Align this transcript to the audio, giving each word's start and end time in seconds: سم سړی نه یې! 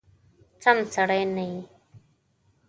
سم 0.63 0.77
سړی 0.93 1.21
نه 1.35 1.43
یې! 1.51 1.59